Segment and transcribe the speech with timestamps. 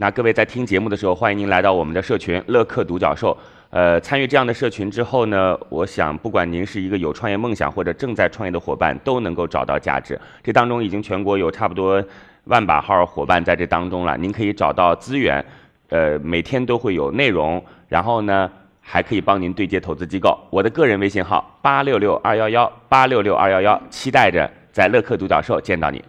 [0.00, 3.36] 那各位在听节目的时候，欢迎您来到我们的社群乐客独角兽。
[3.70, 10.16] 呃，参与这样的社群之后呢，我想不管您是一个有创业梦想或者正在创业的伙伴，都能够找到价值。
[10.40, 12.00] 这当中已经全国有差不多
[12.44, 15.44] 万把号伙伴在这当中了，您可以找到资源，
[15.88, 18.48] 呃，每天都会有内容，然后呢，
[18.80, 20.38] 还可以帮您对接投资机构。
[20.48, 26.00] 我的个人微信号八六六二幺幺八六六二幺幺，期待着在乐客独角兽见到你。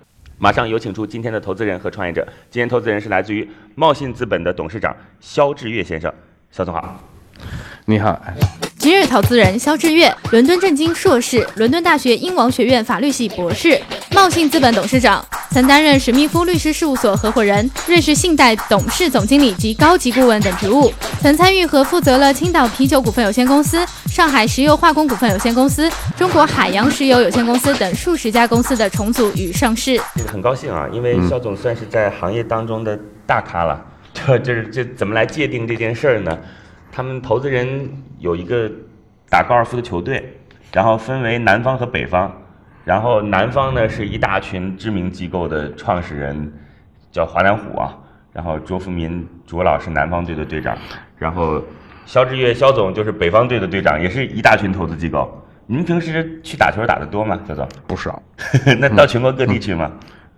[0.41, 2.25] 马上有请出今天的投资人和创业者。
[2.49, 6.11] 今天投资人是来自于茂信资本的董事长肖志月先生，
[6.49, 6.97] 肖总好。
[7.85, 8.17] 你好，
[8.77, 13.79] 今日投资人肖志月，伦敦政经硕士，伦敦大学英王学院法律系博士，
[14.11, 23.85] 茂信资本董事长，曾担任史密夫律师事务所合伙人、瑞士信贷董事总经理及高级顾问等职务，曾参与和负责了青岛啤酒股份有限公司、
[24.19, 29.95] 上海石油化工股份有限公司、中国海洋石油有限公司等数十家公司的重组与上市。
[30.13, 33.81] 这个很高兴啊，因为肖总算是在行业当中的大咖了。
[34.13, 36.37] 这这这怎么来界定这件事儿呢？
[36.91, 38.69] 他们投资人有一个
[39.29, 40.37] 打高尔夫的球队，
[40.73, 42.29] 然后分为南方和北方，
[42.83, 46.51] 然后南方呢是一大群知名机构的创始人，
[47.09, 47.95] 叫华南虎啊，
[48.33, 50.77] 然后卓福民卓老是南方队的队长，
[51.17, 51.63] 然后
[52.09, 55.31] 肖志月肖总就是北方队的队长，也是一大群投资机构。
[55.67, 57.69] 您平时去打球打得多吗，肖总？
[57.85, 58.19] 不少，
[58.79, 59.91] 那到全国各地去吗？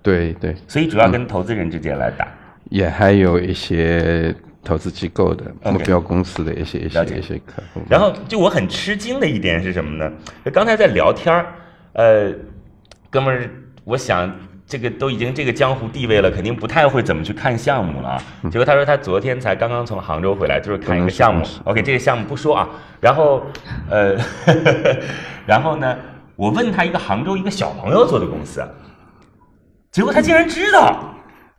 [0.04, 2.28] 对对，所以主要跟投资人之间来打。
[2.66, 7.80] 也还有一些投资机构的目标公司的一些一些一些客户。
[7.90, 10.12] 然后就我很吃惊的一点是什么呢？
[10.52, 11.54] 刚才在聊天儿，
[11.94, 12.34] 呃，
[13.10, 13.50] 哥们儿，
[13.86, 14.30] 我想
[14.72, 18.24] 这个都已经这个江湖地位了，肯定不太会怎么去看项目了啊。
[18.50, 21.46] 结果他说他昨天才刚刚从杭州回来，就是看一个项目。
[21.66, 22.70] OK，这个项目不说啊。
[23.02, 23.44] 然后
[23.90, 24.16] 呃，
[25.46, 25.98] 然后呢，
[26.38, 28.66] 我问他一个杭州一个小朋友做的公司，
[29.92, 31.16] 结果他竟然知道。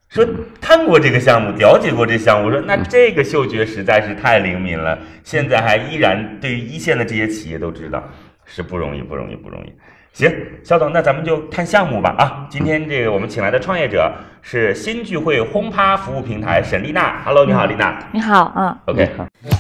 [0.09, 0.27] 说
[0.59, 8.03] 看过这个项目，了解过这项目，我说那这个嗅觉实在是太灵敏了，现在还依然对于一线的这些企业都知道，
[8.47, 9.73] 是不容易，不容易，不容易。
[10.13, 10.31] 行，
[10.63, 12.47] 肖总，那咱们就看项目吧啊！
[12.51, 14.13] 今天这个我们请来的创业者
[14.45, 17.97] 是新聚会轰趴服务平台沈丽娜，Hello，你好，丽娜。
[18.13, 19.09] 你好，嗯，OK，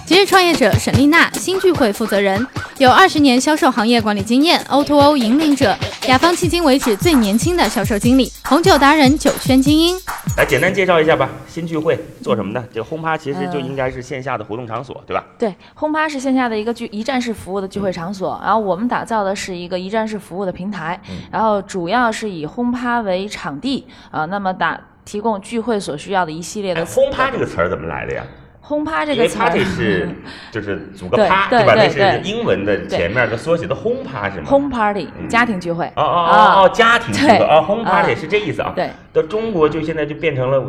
[0.05, 2.45] 今日创业者沈丽娜，新聚会负责人，
[2.79, 5.75] 有二十年销售行业管理经验，O2O 引领者，
[6.09, 9.97] 雅芳迄今为止最年轻的销售经理，红酒达人，酒圈精英。
[10.37, 11.29] 来简单介绍一下吧。
[11.47, 12.63] 新聚会做什么的？
[12.73, 15.25] 这个轰趴其实就应该是线下的活动场所，对吧？
[15.39, 21.01] 对，轰趴是线下的一个聚一站式服务的聚会场所，然后我们打造的是一个一站式服务的平台，
[21.31, 24.72] 然后主要是以轰趴为场地啊、那么打
[25.05, 28.25] 提供聚会所需要的一系列哎，的轰趴这个词儿怎么来的呀？
[28.65, 29.49] 轰趴这个词儿。
[29.51, 30.09] party 是
[30.53, 31.75] 就是组个趴，对吧？
[31.77, 35.87] 那是英文的前面的缩写的轰趴是吗？home party 家庭聚会。
[35.97, 36.55] 哦哦啊。
[36.55, 37.47] 哦哦，家庭聚会对。
[37.47, 38.15] 啊，home party 啊。
[38.15, 38.73] 是这意思啊。
[38.75, 40.63] 对，到中国就现在就变成了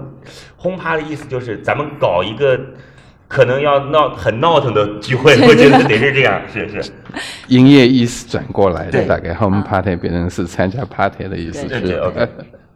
[0.58, 2.60] 轰趴的意思，就是咱们搞一个
[3.28, 6.92] 可能要闹很闹腾的聚会， 我觉得得是这样，是是，
[7.48, 11.98] 营业意思转过来大概 home party 变成是参加 party 的意思对对是。
[12.00, 12.28] OK。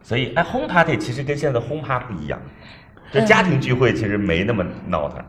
[0.08, 2.40] 所以哎，home party 其实跟现在的轰趴不一样，
[3.12, 5.22] 这家庭聚会其实没那么闹腾。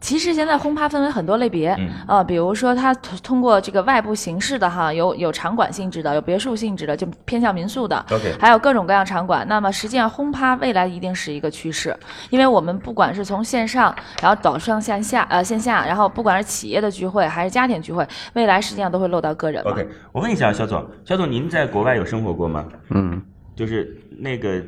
[0.00, 9.44] 其实现在轰趴分为很多类别，嗯呃，比如说它通通过这个外部形式的哈，有有场馆性质的，有别墅性质的，就偏向民宿的 OK 还有各种各样场馆。
[9.48, 11.92] 那么实际上轰趴未来一定是一个趋势，
[12.30, 13.92] 因为我们不管是从线上，
[14.22, 19.60] 然后导向线下，呃线下，然后不管是企业的聚会还是家庭聚会，未来实际上都会落到个人。
[19.64, 22.64] OK，我问一下肖总，肖总您在国外有生活过吗？
[22.88, 23.20] 嗯，
[23.54, 24.62] 就是那个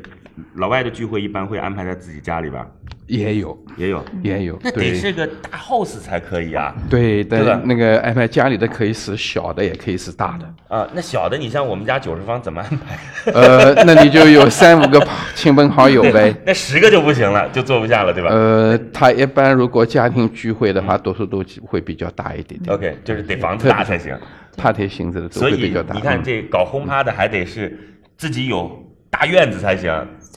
[0.54, 2.66] 老外的聚会一般会安排在自己家里吧？
[3.06, 6.74] 也有也有，也有，那得是个大 house 才可以啊。
[6.88, 10.74] 对，对吧但那个安排家里的可以是小的，也可以是大的。
[10.74, 12.98] 啊，那小的你像我们家九十方怎么安排？
[13.32, 16.34] 呃，那你就有三五个亲朋好友呗。
[16.46, 24.16] 那十个就不行了，就坐不下了，对吧、呃，他一般如果家庭聚会的话，多数都会比较大一点点 o k 就是得房子大才行。
[24.56, 25.94] ，party 性质的都所以会比较大。
[25.94, 27.78] 你看嗯这搞轰趴的还得是
[28.16, 28.70] 自己有
[29.12, 29.88] 大院子才行，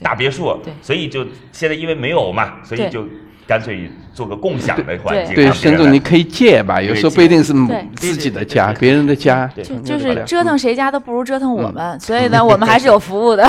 [0.04, 0.60] 大别墅。
[0.63, 3.07] 对所以就现在因为没有嘛，所以就
[3.48, 5.33] 干脆做个共享的环境。
[5.33, 7.54] 对，让别人来甚至你可以借吧，有时候不一定是
[7.95, 9.50] 自己的家，别人的家。
[9.56, 13.48] 对就是折腾谁家都不如折腾我们，所以呢， 我们还是有服务的。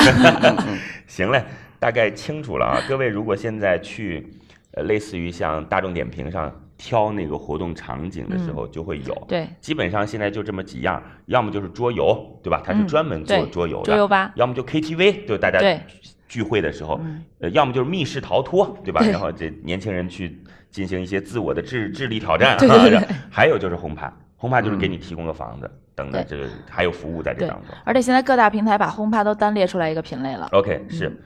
[1.09, 1.45] 行嘞，
[1.79, 2.79] 大概清楚了啊。
[2.89, 4.27] 各位如果现在去，
[4.73, 9.15] 呃，类似于像大众点评上挑那个活动场景的时候就会有。
[9.15, 12.63] 嗯对，基本上现在就这么几样，要么就是桌游，对吧？
[12.65, 14.33] 它是嗯专门做桌游的，桌游吧。
[14.37, 15.81] 要么就 KTV，就大家对。
[16.29, 17.25] 聚会的时候，嗯。
[17.41, 19.01] 呃，要么就是密室逃脱，对吧？
[19.01, 19.11] 对。
[19.11, 20.39] 然后这年轻人去
[20.71, 22.91] 进行一些自我的智智力挑战，对对对。
[22.91, 27.75] 然后还有就是轰趴，轰趴就是给你提供个房子，等等，这个还有服务在这当中。
[27.85, 30.49] 而且现在各大平台把轰趴都单列出来一个品类了。
[30.53, 31.19] OK，是，嗯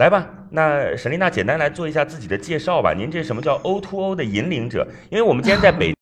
[0.00, 2.94] 来吧，那沈丽娜简单来做一下自己的介绍吧。
[2.96, 4.88] 您这什么叫 O to O 的引领者？
[5.10, 5.94] 因为我们今天在 北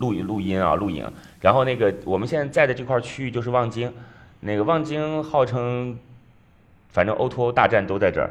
[0.00, 1.08] 录录音啊，录影，
[1.40, 3.92] 然后那个我们现在在的这块区域就是望京，
[4.40, 5.96] 那个望京号称。
[6.96, 8.30] 反正 O to O 大战都在这儿，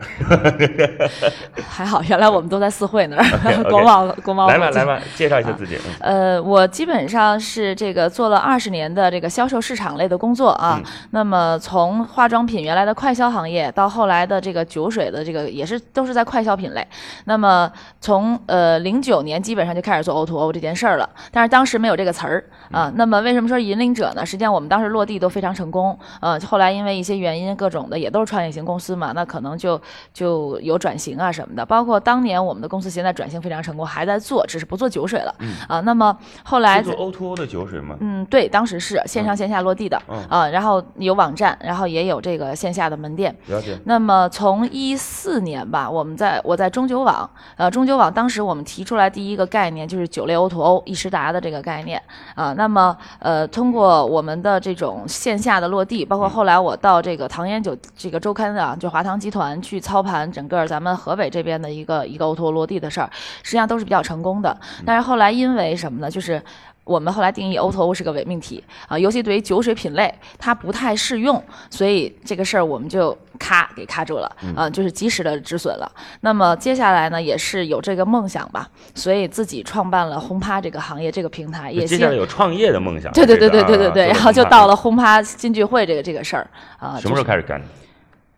[1.70, 3.24] 还好，原来我们都在四会那儿
[3.70, 4.48] 国贸国贸。
[4.48, 5.78] 来吧来吧，介绍一下自己。
[6.00, 10.82] 嗯呃，我基本上是这个做了二十年的这个销售市场类的工作啊。
[10.84, 16.86] 嗯那么从化妆品原来的快消行业，到后来的这个酒水的这个也是都是在快消品类。
[17.26, 17.72] 那么
[18.02, 22.92] 从呃零九年基本上就开始做 O to O 这件事儿了，但是当时没有这个词儿啊。
[22.96, 24.26] 那么为什么说引领者呢？
[24.26, 29.80] 实际上我们当时落地都非常成功，呃，后来因为一些原因各种的也都是创业型公司嘛，那可能就
[30.14, 31.66] 就有转型啊什么的。
[31.66, 35.36] 包括当年我们的公司现在转型非常成功，还在做，只是不做酒水了、
[35.68, 35.82] 啊。
[35.82, 37.98] 那么后来做 O to O 的酒水吗？
[38.00, 43.36] 嗯，对，当时是线上线下落地的、嗯啊，然后有网站，然后也有这个线下的门店。
[43.48, 43.78] 了解。
[43.84, 52.02] 那么从一四年吧，我们在我在中酒网，呃，中酒网当时我们提出来第一个概念就是酒类 O to O 易时达的这个概念
[52.36, 52.54] 啊。
[52.54, 63.10] 那么呃，通过我们的这种线下的落地，包括后来我到这个唐烟酒这个周刊啊，就华堂集团去操盘整个咱们河北这边的一个一个 to O 落地的事儿，
[63.42, 64.56] 实际上都是比较成功的。
[64.86, 66.12] 但是后来因为什么呢？
[66.12, 66.40] 就是
[66.84, 75.92] 我们后来定义 to O 是个伪命题啊，尤其对于酒水品类，它不太适用，所以这个事儿我们就咔给卡住了啊，就是及时的止损了。
[76.22, 83.12] 那么接下来呢，也是有这个梦想吧，所以自己创办了轰趴这个行业这个平台，也希接下来有创业的梦想。
[83.14, 86.48] 对对对对对对对，然后就到了轰趴新聚会这个这个事儿
[86.78, 87.00] 啊。
[87.00, 87.66] 什么时候开始干的？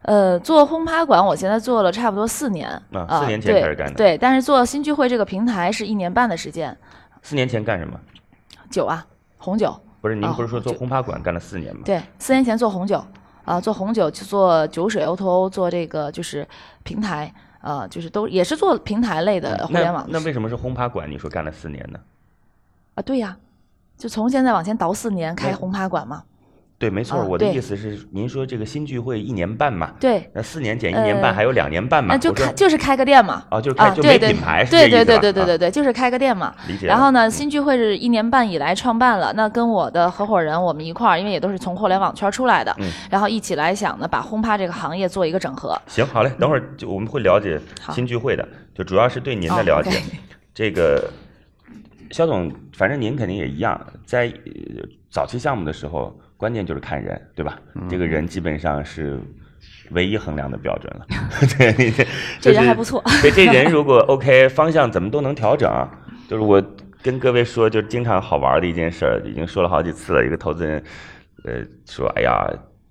[0.08, 6.76] 呃，做轰趴馆，我现在做了差不多四年啊四年前对开始干的对，但是做新聚会这个平台是一年半的时间。
[7.22, 8.00] 四年前干什么？
[8.72, 9.06] 酒啊，
[9.38, 11.82] 红酒，不是您哦不是说做轰趴馆干了四年吗？
[11.84, 13.06] 对，四年前做红酒
[13.44, 16.48] 啊，做红酒就做酒水 O to O，做这个就是
[16.84, 21.12] 平台啊，就是都也是做平台类的互联网的那为什么是轰趴馆？
[21.12, 22.00] 你说干了四年呢？
[22.96, 23.38] 啊，对呀，
[23.98, 26.24] 就从现在往前倒四年开轰趴馆嘛，
[26.80, 33.44] 对，没错，啊我的意思是，您说这个新聚会一年半嘛，对，那四年减一年半呃还有两年半嘛，那就开就是开个店嘛。
[33.50, 36.54] 哦，就是开啊，就没品牌，是对对对对对对对，就是开个店嘛。
[36.68, 36.86] 理解。
[36.86, 45.76] 然后呢，新聚会是一年半以来创办了，那跟我的合伙人我们一块儿，因为也都是从互联网圈出来的，嗯然后一起来想呢，把轰趴这个行业做一个整合。
[45.88, 47.60] 行，好嘞，等会儿就我们会了解
[47.92, 50.00] 新聚会的，就主要是对您的哦了解。
[50.54, 51.10] 这个
[52.12, 57.60] 肖总，反正您肯定也一样，在呃早期项目的时候，关键就是看人，对吧？
[57.76, 59.20] 嗯这个人基本上是
[59.92, 61.06] 唯一衡量的标准了。
[61.58, 62.06] 对，你这
[62.40, 65.70] 这人还不错对，这人如果 OK，方向怎么都能调整。
[66.30, 66.62] 就是我
[67.02, 70.26] 跟各位说，就经常好玩的一件事儿，已经说了好几次了。
[70.26, 70.84] 一个投资人，
[71.46, 72.48] 呃，说，哎呀，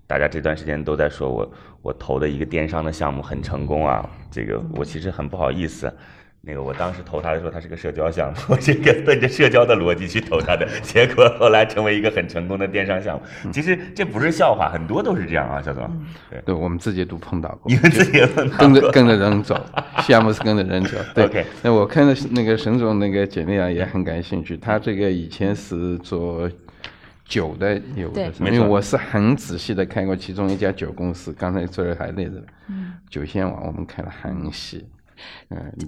[0.07, 1.51] 大家这段时间都在说我
[1.83, 5.93] 我投的一个电商的项目很成功啊，这个我其实很不好意思。
[6.41, 13.51] 那个我当时投他的时候，他是个社交项目， 我这个奔着社交的逻辑去投他的，结果后来成为一个很成功的电商项目。
[13.51, 15.89] 其实这不是笑话，很多都是这样啊，小总。
[16.29, 19.61] 对，对，我们自己都碰到过你，们自己也碰到过跟着跟着人走，
[20.03, 20.97] 项目是跟着人走。
[21.13, 24.55] 对 OK 那我看到那个沈总那个简历啊，也很感兴趣。
[24.55, 26.49] 他这个以前是做
[27.25, 32.41] 酒的有对的，因为我是很仔细的看过其中一家酒公司，刚才这儿还列着，
[33.09, 34.85] 酒仙网我们看了很细。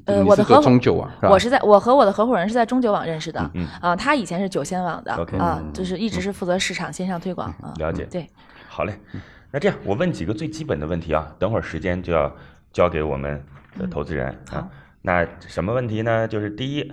[0.06, 1.12] 嗯，我的合伙中酒网？
[1.24, 7.74] 我是在我和我的合伙人是在中酒网认识的，嗯啊，他以前是酒仙网的啊，就是一直是负责市场线上推广啊。
[7.78, 8.28] 了解对，
[8.68, 8.94] 好嘞，
[9.52, 12.32] 那这样我问几个最基本的问题啊，等会儿时间就要
[12.72, 13.44] 交给我们
[13.78, 14.68] 的投资人、啊。
[15.02, 16.28] 那什么问题呢？
[16.28, 16.92] 就是第一，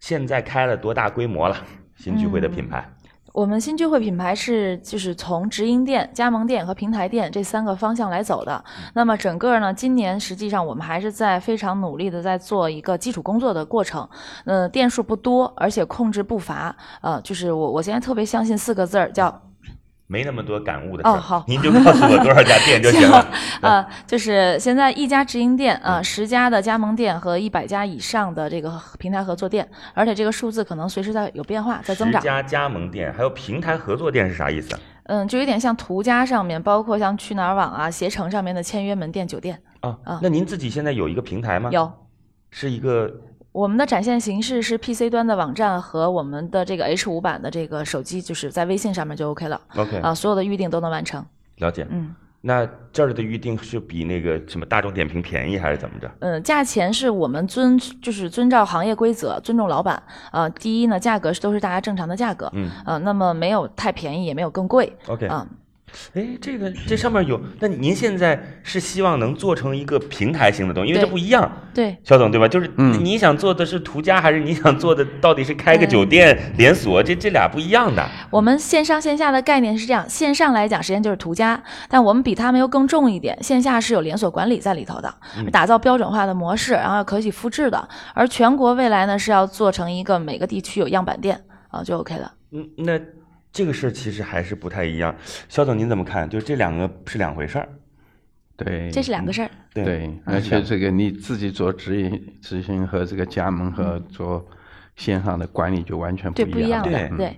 [0.00, 1.56] 现在开了多大规模了？
[1.94, 2.88] 新聚会的品牌，
[3.32, 8.62] 我们新聚会品牌是就是从直营店、加盟店和平台店这三个方向来走的。
[8.92, 14.06] 那么整个呢，今年实际上我们还是在非常努力的在做一个基础工作的过程。
[14.44, 16.76] 呃，店数不多，而且控制步伐。
[17.00, 19.40] 呃，就是我我现在特别相信四个字儿叫
[20.12, 23.26] 没那么多感悟的事儿，哦好您就告诉我多少家店就行了。
[23.62, 32.20] 呃，就是现在一家直营店啊，十、家的加盟店和一百家以上的这个平台合作店，而且这个数字可能随时在有变化，在增长。
[32.20, 34.80] 十家加盟店，还有平台合作店是啥意思啊？
[35.04, 41.90] 嗯，就有点像途家上面，包括像去哪儿网啊、携程上面的签约门店、酒店啊啊那您自己现在有一个平台吗？，有。
[42.54, 43.10] 是一个
[43.52, 51.24] 我们的展现形式是 PC 端的网站和我们的这个 H 五版的这个手机，就是在微信上面就 OK 了 OK，啊，所有的预定都能完成。
[51.58, 51.86] 了解。
[51.90, 56.10] 嗯那这儿的预定是比那个什么大众点评便宜还是怎么着？
[56.18, 60.02] 嗯，价钱是我们遵就是遵照行业规则，尊重老板。
[60.32, 62.50] 呃，第一呢，价格是都是大家正常的价格。
[62.54, 64.92] 嗯呃，那么没有太便宜，也没有更贵。
[65.06, 65.24] ，OK。
[65.28, 65.46] 啊、
[66.14, 71.50] 哎，这个这上面有，那您现在是希望能做成一个平台型的东西，因为这不一样。
[71.74, 72.46] 对，肖总对吧？
[72.48, 77.02] 就是嗯你想做的是途家，还是你想做的到底是开个酒店连锁？
[77.02, 78.06] 这这俩不一样的。
[78.30, 85.14] 我们线上线下的概念是这样，线上来讲实际上就是途家，但我们比他们又更重一点，线下是有连锁管理在里头的，
[85.50, 87.88] 打造标准化的模式，然后可以复制的。
[88.14, 92.32] 而全国未来呢是要做成一个每个地区有样板店啊，就 OK 了。
[92.52, 92.98] 嗯，那
[93.52, 95.14] 这个事儿其实还是不太一样。
[95.48, 96.28] 肖总您怎么看？
[96.28, 97.68] 就是这两个是两回事儿。
[98.56, 99.50] 对，这是两个事儿。
[99.74, 104.46] 对对，而且这个你自己做直营、执行和这个加盟和做
[104.96, 107.36] 线上的管理就完全，不一样一样，对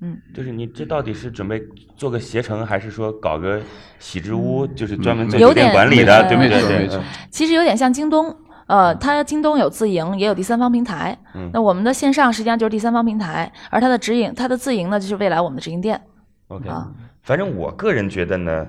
[0.00, 1.62] 嗯，就是你这到底是准备
[1.96, 3.62] 做个携程，还是说搞个
[4.00, 6.88] 喜之屋，就是专门做嗯酒店管理的，对对？
[6.88, 7.00] 对。
[7.30, 8.34] 其实有点像京东，
[8.66, 11.16] 呃，它京东有自营，也有第三方平台。
[11.34, 16.00] 嗯那我们的线上实际上就是第三方平台，而它的直营，它的自营呢，就是未来我们的直营店。
[16.48, 16.90] OK，啊
[17.22, 18.66] 反正我个人觉得呢，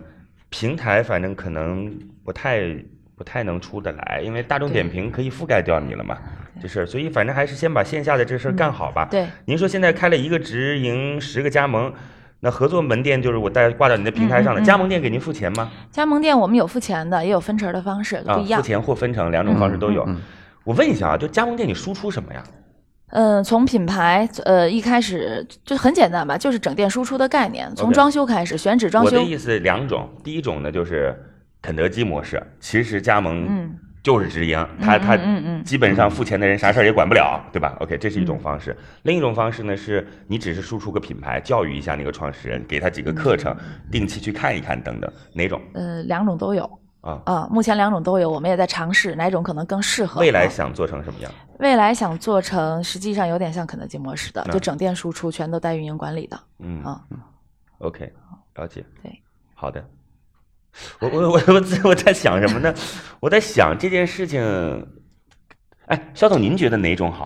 [0.50, 1.92] 平台反正可能
[2.24, 2.76] 不太
[3.16, 6.18] 不太能出得来，因为大众点评可以覆盖掉你了嘛，
[6.62, 9.08] 这事儿，所以反正还是先把线下的这事儿干好吧。
[9.10, 11.94] 对，您说现在开了一个直营，十个加盟，
[12.40, 15.72] 那合作门店就是我带挂到你的平台上的，嗯嗯嗯加盟店给您付钱吗？
[15.92, 18.68] 加盟店我们有付钱的，也有分成的方式，啊，不一样付。
[18.68, 20.08] 钱或分成两种方式都有。
[20.64, 22.44] 我问一下啊，就加盟店你输出什么呀？
[23.12, 29.18] 嗯，从品牌呃一开始就很简单吧，就是整店输出的概念，从装修开始，选址装修。
[29.18, 31.16] 我的意思两种，第一种呢就是
[31.62, 33.76] 肯德基模式，其实加盟嗯
[34.08, 38.74] 就是直营，他他嗯嗯嗯基本上付钱的人啥事儿也管不了，对吧？OK，这是一嗯种方式。
[39.04, 43.54] 另一种方式呢是你只是输出个品牌，教育一下那个创始人，给他几个课程，
[43.92, 46.64] 定期去看一看等等，哪种呃，两种都有
[47.02, 47.22] 啊？
[47.26, 50.22] 啊，目前两种都有，我们也在尝试哪种可能更适合。
[50.22, 51.30] 未来啊想做成什么样？
[51.60, 57.02] 未来想做成，实际上有点像肯德基模式的，嗯就整店输出全都带运营管理的嗯啊。
[57.80, 58.10] ，OK，
[58.56, 58.86] 了解。
[59.04, 59.22] 对，
[59.54, 59.84] 好的。
[61.00, 62.74] 我我我我我在想什么呢？
[63.20, 64.42] 我在想这件事情。
[65.88, 67.26] 哎，肖总，您觉得哪种好？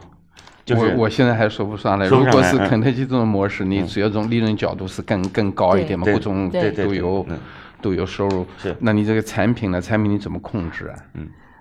[0.63, 2.05] 就是我我现在还说不上来。
[2.05, 7.39] 如果是肯德基这种模式，你只要从利润角度是更更高一点嘛，对各种对对都有嗯
[7.81, 8.45] 都有收入。
[8.59, 9.81] 是那你这个产品呢？
[9.81, 10.95] 产品你怎么控制啊？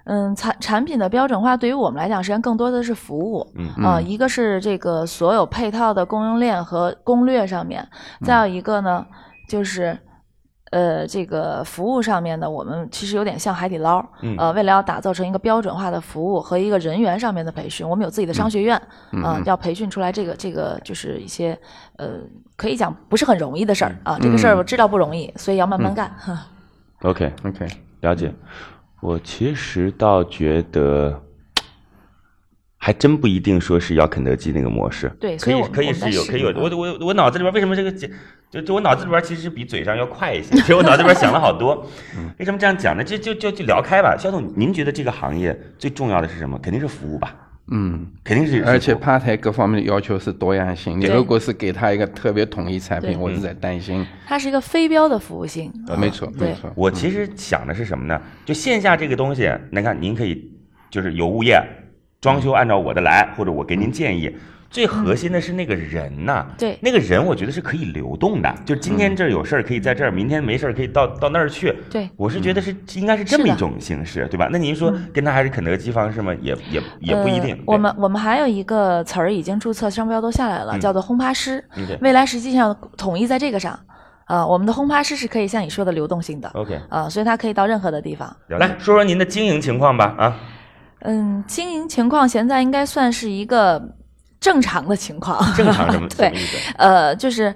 [0.05, 3.51] 嗯，产产品的标准化对于我们来讲，实际上更多的是服务。
[3.55, 7.89] 嗯啊、一个是这个所有配套的供应链和攻略上面，
[8.23, 9.07] 再有一个呢，
[9.49, 9.99] 就是。
[10.71, 18.81] 呃，这个服务上面呢，我们其实有点像海底捞，嗯呃，为了要打造成一个标准化的服务和一个人员上面的培训，我们有自己的商学院，
[19.13, 21.59] 嗯、要培训出来这个这个就是一些
[21.97, 22.21] 呃，
[22.57, 26.15] 可以讲不是很容易的事儿啊，这个事儿我知道不容易，所以要慢慢干。
[27.03, 27.67] OK，OK，
[28.01, 28.33] 了解。
[29.01, 31.21] 我其实倒觉得，
[32.91, 35.09] 还真不一定说是要肯德基那个模式。
[35.21, 36.51] 对可以可以是有可以有。
[36.51, 37.93] 试我我我脑子里边为什么这个
[38.51, 41.87] 就就我脑子里边其实比嘴上要快一些，其实我脑子里边想了好多。
[42.41, 43.05] 为什么这样讲呢？
[43.05, 44.17] 就就就就聊开吧。
[44.19, 46.59] 肖总，您觉得这个行业最重要的是什么？
[46.59, 47.33] 肯定是服务吧，
[47.71, 48.65] 嗯，肯定是。
[48.65, 50.99] 而且是服务趴台各方面的要求是多样性。
[50.99, 54.05] 你如果是给他一个特别统一产品，我是在担心。
[54.27, 56.69] 它是一个非标的服务性，呃没错，没错。
[56.75, 58.21] 我其实想的是什么呢？
[58.45, 60.51] 就线下这个东西，您看，您可以
[60.91, 61.63] 就是有物业
[62.21, 64.31] 装修，按照我的来，或者我给您建议。
[64.71, 71.75] 最核心的是那个人呐、对那个人我觉得是可以流动的，就今天这儿有事儿可以在这儿，明天没事儿可以到到那儿去。
[71.91, 74.49] 对我是觉得是应该是这么一种形式，对吧？
[74.53, 76.33] 那您说跟他还是肯德基方式吗？
[76.41, 77.57] 也也也不一定。
[77.57, 77.63] 呃。
[77.67, 81.65] 我们我们还有一个词儿已经注册商标都下来了，嗯叫做轰趴师。
[82.01, 83.77] 未来实际上统一在这个上，
[84.27, 88.37] 啊、我们的轰趴师是可以像你说的流动性的，OK，啊、所以它可以到任何的地方。
[88.47, 90.37] 来说说您的经营情况吧啊。
[91.03, 93.83] 嗯，经营情况现在应该算是一个
[94.41, 95.39] 正常的情况。
[95.55, 96.35] 正常 什么什对？
[96.77, 97.55] 呃，就是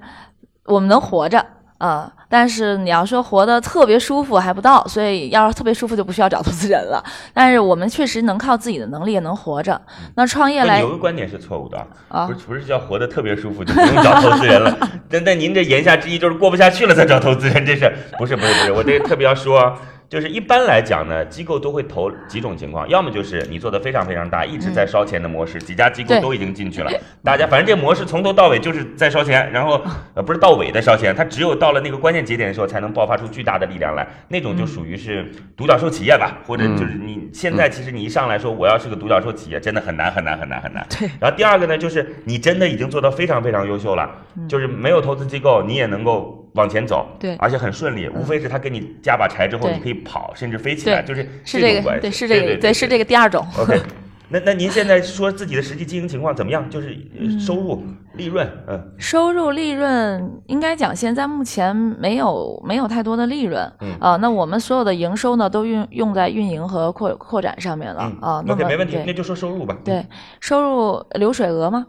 [0.66, 1.44] 我们能活着。
[1.76, 7.04] 啊、但是你要说活得特别舒服还不到，所以要是特别舒服就不需要找投资人了。
[7.34, 9.78] 但是我们确实能靠自己的能力也能活着。
[10.14, 11.76] 那创业来不有个观点是错误的
[12.08, 14.74] 啊不是不是叫活得特别舒服就不用找投资人了。
[15.10, 18.72] 但但您这言下之意就是过不下去了才找投资人，这是不是不是不是？
[18.72, 19.74] 我这个特别要说啊，
[20.08, 26.90] 就是一般来讲呢，机构都会投几种情况，要么就是你做的非常非常大，一直在烧钱的模式，几家机构都已经进去了，
[27.25, 29.80] 大家反正这模式从头到尾就是在烧钱，然后
[30.14, 40.87] 呃不是到尾的烧钱，它只有到了那个关键节点的时候才能爆发出巨大的力量来，那种就属于是独角兽企业吧，或者就是你现在其实你一上来说我要是个独角兽企业，真的很难很难很难很难。
[40.90, 41.08] 对。
[41.18, 44.08] 然后第二个呢，就是你真的已经做到非常非常优秀了，
[44.49, 53.44] 就是没有投资机构，你也能够往前走，对而且很顺利，无非是他给你加把柴之后，你可以跑，甚至飞起来，就是是这个，对，是这个，对对，是这个第二种。
[53.58, 53.80] OK，
[54.28, 56.68] 那那您现在说自己的实际经营情况怎么样？
[56.70, 57.84] 就是呃收入、
[58.14, 68.44] 利润，嗯收入利润应该讲，现在目前没有没有太多的利润，嗯啊，那我们所有的营收呢，都运用在运营和扩扩展上面了嗯啊。
[68.49, 69.76] ，OK，没问题，那就说收入吧。
[69.84, 70.06] 对，
[70.40, 71.87] 收入流水额吗？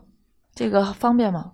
[0.56, 1.52] 这个方便吗？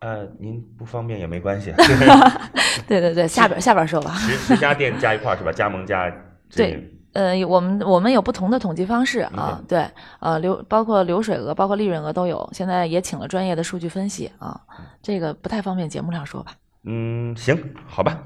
[0.00, 1.72] 呃，您不方便也没关系，
[2.86, 4.12] 对对对，下边下边说吧。
[4.14, 5.50] 十十家店加一块是吧？
[5.52, 6.10] 加盟加
[6.54, 9.84] 对呃，我们我们有不同的统计方式嗯啊，对，
[10.20, 12.48] 呃，流包括流水额，包括利润额都有。
[12.52, 14.60] 现在也请了专业的数据分析啊，
[15.02, 16.52] 这个不太方便节目上说吧。
[16.84, 18.22] 嗯，行，好吧。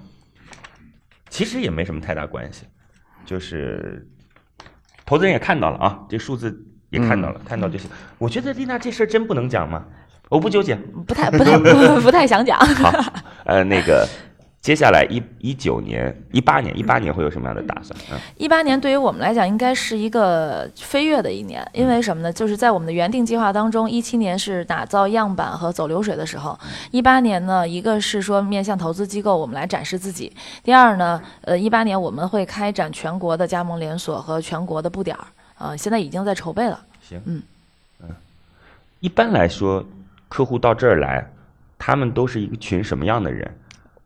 [1.31, 2.67] 其实也没什么太大关系，
[3.25, 4.07] 就是
[5.07, 6.55] 投资人也看到了啊，这数字
[6.91, 7.89] 也看到了，看到就行。
[8.19, 9.87] 我觉得丽娜这事儿真不能讲吗？
[10.29, 10.75] 我不纠结。
[11.07, 11.65] 不太不太不
[12.03, 12.59] 不太想讲。
[12.77, 12.91] 好，
[13.45, 14.09] 呃，那个
[14.61, 17.99] 接下来一一九年、一八年、一八年会有什么样的打算？
[18.13, 22.33] 嗯一八年对于我们来讲应该是一个飞跃的一年，因为什么呢？
[22.33, 26.59] 就是在我们的原定计划当中，一七年是打造样板和走流水的时候，
[26.91, 30.31] 一八年呢，一个是说面向投资机构，我们来展示自己；
[30.63, 35.25] 第二呢，呃，一八年我们会开展全国的加盟连锁和全国的布点儿，
[35.59, 36.81] 呃，现在已经在筹备了。
[37.09, 37.43] 行，嗯
[38.01, 38.09] 嗯，
[39.01, 39.85] 一般来说，
[40.33, 41.31] 客户到这儿来，
[41.77, 43.55] 他们都是一个群什么样的人？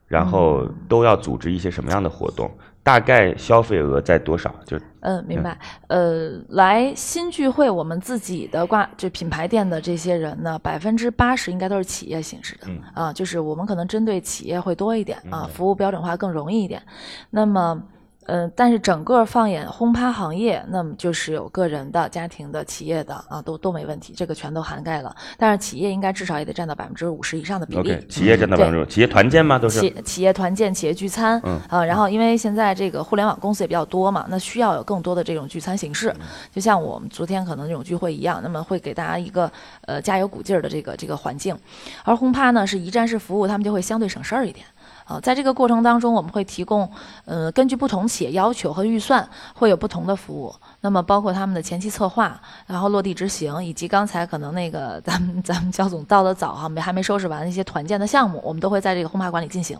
[0.09, 2.51] 然后都要组织一些什么样的活动？
[2.83, 4.53] 大概消费额在多少？
[4.65, 5.57] 就嗯，明白。
[5.87, 16.83] 呃，来新聚会，我们自己的挂就品牌店的这些人呢，百分之八十应该都是企业形式的、嗯啊，就是我们可能针对企业会多一点啊嗯，服务标准化更容易一点。
[17.31, 17.81] 那么。
[18.27, 25.15] 嗯，但是整个放眼轰趴行业，那么就是有个人的、家庭的、企业的啊，都都没问题，这个全都涵盖了。
[25.39, 27.93] 但是企业应该至少也得占到百分之五十以上的比例。
[27.93, 29.59] OK，企业占到百分之五，企业团建吗？
[29.59, 39.51] 都是企企业团建、企业聚餐，嗯啊，然后因为现在这个互联网公司也比较多嘛，那需要有更多的这种聚餐形式，嗯就像我们昨天可能这种聚会一样，那么会给大家一个
[39.83, 41.57] 呃加油鼓劲儿的这个这个环境，
[42.05, 44.67] 而轰趴呢是一站式服务，他们就会相对省事儿一点。
[45.07, 46.91] 啊，在这个过程当中，我们会提供，
[47.25, 50.53] 呃，根据不同企业要求和预算，会有不同的服务。
[50.87, 59.77] 那么包括他们的前期策划，然后落地执行，以及刚才可能那个咱们咱们焦总到的早哈，没还没收拾完的一些团建的项目，我们都会在这个轰趴馆里进行。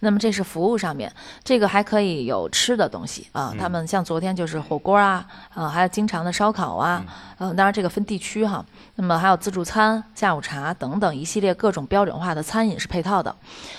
[0.00, 1.08] 那么这是服务上面，
[1.44, 7.04] 这个还可以有吃的东西啊，他们像昨天就是火锅啊，啊，还有经常的烧烤啊，
[7.38, 8.66] 嗯、当然这个分地区哈。
[8.96, 13.32] 那么还有自助餐、下午茶等等一系列各种标准化的餐饮是配套的，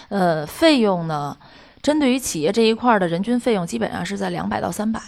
[0.07, 1.35] 呃，费用呢，
[1.81, 5.01] 针对于企业这一块儿的人均费用基本上是在两百到三百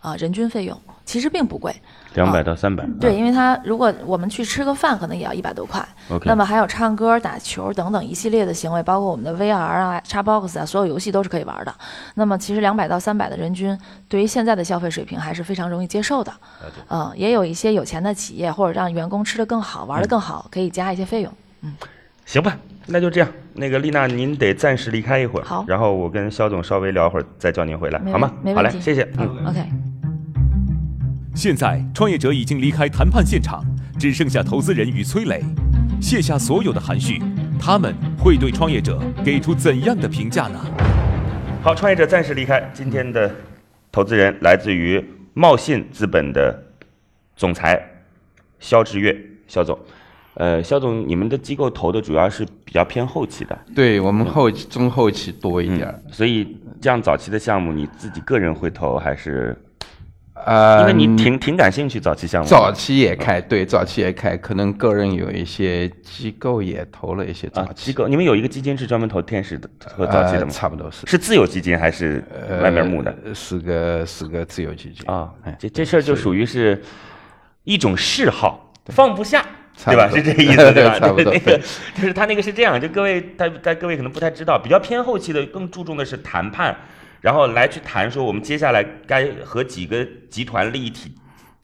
[0.00, 1.74] 啊，人均费用其实并不贵。
[2.14, 2.84] 两百到三百。
[3.00, 5.86] 对，因为它如果我们去吃个饭，可能也要一百多块。
[6.10, 11.72] OK 那么还有唱歌、打球等等一系列的行为，包括我们的 VR 啊、Xbox 啊，所有游戏都是可以玩的。
[12.14, 16.32] 那么其实两百到三百的人均，对于现在的消费水平还是非常容易接受的。
[16.88, 21.32] 嗯，也有一些有钱的企业或者让员工吃得更好、玩得更好，可以加一些费用。
[21.62, 21.76] 嗯
[22.26, 22.56] 行吧，
[22.90, 23.28] 那就这样。
[23.54, 29.08] 那个丽娜，您得暂时离开一会儿，好然后我跟肖总稍微聊会儿，再叫您回来，好吗好嘞，谢谢。
[29.18, 29.46] 嗯。
[29.46, 29.60] OK。
[31.34, 33.64] 现在，创业者已经离开谈判现场，
[33.98, 35.42] 只剩下投资人与崔磊。
[36.00, 37.22] 卸下所有的含蓄，
[37.60, 40.58] 他们会对创业者给出怎样的评价呢？
[41.62, 42.68] 好，创业者暂时离开。
[42.72, 43.30] 今天的
[43.92, 46.58] 投资人来自于茂信资本的
[47.36, 47.80] 总裁
[48.58, 49.78] 肖志月，肖总。
[50.40, 59.54] 呃，肖总，你们的机构投的主要是比较偏后期的，对我们后期中后期多一点儿，所以这样早期的项目，你自己个人会投还是？
[60.46, 62.48] 呃，因为你挺挺感兴趣早期项目。
[62.48, 70.50] 早期也开，对，早期也开，可能个人有一些机构也投了一些早啊，期机构，你们有一个基金是专门投天使的和早期的呃吗？
[70.50, 72.24] 差不多是是自有基金还是
[72.62, 73.14] 外面募的？
[73.26, 76.82] 呃是个是个自有基金啊哎，这这事儿就属于是
[77.64, 79.48] 一种嗜好，放不下，差
[79.86, 80.08] 对吧？
[80.08, 80.98] 是这个意思， 对吧？
[81.00, 81.58] 那个
[81.94, 86.76] 就是他那个是这样，就各位，大大各位可能不太知道，比较偏后期的更注重的是谈判，
[87.20, 91.14] 然后来去谈说我们接下来该和几个集团利益体，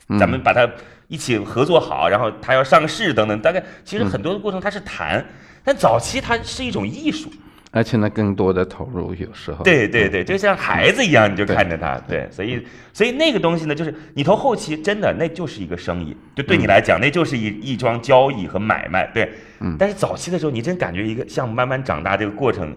[0.08, 0.68] 嗯咱们把它
[1.08, 5.24] 一起合作好，然后它要上市等等，大概其实很多的过程它是谈，
[5.64, 7.30] 但早期它是一种艺术。
[7.72, 9.62] 而且呢，更多的投入有时候。
[9.64, 11.98] 对对对，就像孩子一样，你就看着他。
[12.08, 19.06] 对，所以所以那个东西呢，就是你投后期，真的那就是一个生意，就对你来讲，那就是一一桩交易和买卖。
[19.12, 22.74] 对，嗯但是早期的时候，你真感觉一个项目慢慢长大这个过程，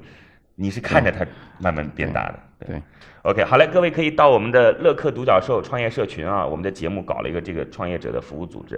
[0.55, 1.25] 你是看着它
[1.59, 2.39] 慢慢变大的。
[2.67, 2.81] 对
[3.21, 8.77] ，OK，好嘞，各位可以到我们的乐客独角兽创业社群啊，我们的节目搞了一个这个创业者的服务组织，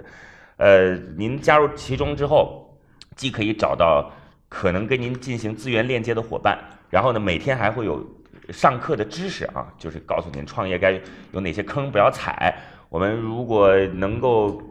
[0.58, 2.78] 呃，您加入其中之后，
[3.16, 4.08] 既可以找到
[4.54, 6.58] 可能跟您进行资源链接的伙伴，
[6.90, 8.06] 然后呢，每天还会有
[8.50, 11.00] 上课的知识啊，就是告诉您创业该
[11.32, 12.54] 有哪些坑不要踩。
[12.90, 14.62] 我们如果能够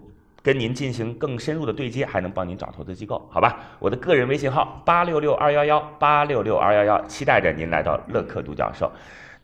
[0.44, 3.58] 跟您进行更深入的对接，还能帮您找投资机构，好吧？
[3.80, 8.92] 我的个人微信号八六六二幺幺八六六二幺幺，期待着您来到乐客独角兽。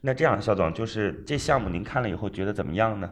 [0.02, 3.10] 那这样，肖总，就是这项目您看了以后觉得怎么样呢？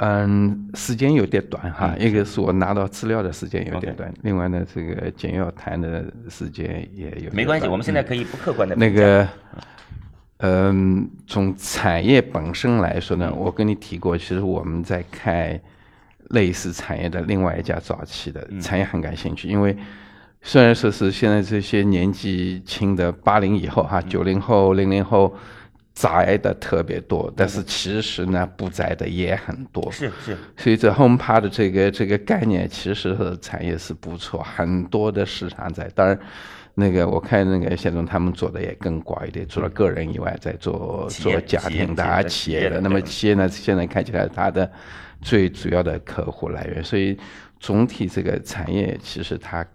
[0.00, 2.06] 嗯，时间有点短哈，嗯。
[2.06, 9.26] 一个是我拿到资料的时间有点短，另外呢，这个简要谈的时间也有没关系，我们现在可以不客观的那个，
[10.36, 15.60] 嗯，从产业本身来说呢，我跟你提过，其实我们在看
[16.30, 19.76] 类似产业的另外一家早期的产业很感兴趣，因为
[20.42, 25.34] 虽然说是现在这些年纪轻的八零以后哈，九零后、零零后
[25.98, 29.90] 宅的特别多，但是其实呢不宅的也很多。
[29.90, 35.90] 是是，所以这 HomePod 的这个这个概念，其实和产业是不错，很多的市场在。
[35.96, 36.16] 当然，
[36.74, 42.80] 那个我看那个谢总他们做的也更广一点，除了个人以外，在做做家庭的啊、企业的。
[42.80, 44.70] 那么企业呢，现在看起来它的
[45.20, 47.18] 最主要的客户来源，所以
[47.58, 49.66] 总体这个产业其实它